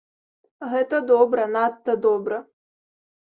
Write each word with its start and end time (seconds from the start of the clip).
Гэта 0.71 1.01
добра, 1.11 1.45
надта 1.57 1.95
добра! 2.07 2.37